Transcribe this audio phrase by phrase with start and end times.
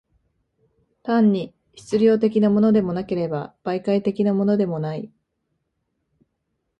[1.03, 5.11] 単に質料的のものでもなければ、媒介的のものでもない。